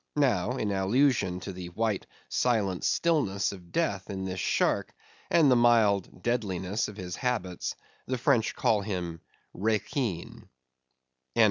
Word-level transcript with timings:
Now, 0.17 0.53
in 0.57 0.71
allusion 0.71 1.39
to 1.41 1.53
the 1.53 1.69
white, 1.69 2.07
silent 2.27 2.83
stillness 2.83 3.51
of 3.51 3.71
death 3.71 4.09
in 4.09 4.25
this 4.25 4.39
shark, 4.39 4.95
and 5.29 5.51
the 5.51 5.55
mild 5.55 6.23
deadliness 6.23 6.87
of 6.87 6.97
his 6.97 7.15
habits, 7.17 7.75
the 8.07 8.17
French 8.17 8.55
call 8.55 8.81
him 8.81 9.21
Requin. 9.53 10.49